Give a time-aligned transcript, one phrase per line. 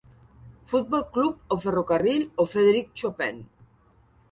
[0.71, 3.41] Futbol club o ferrocarril o Frederic Chopin.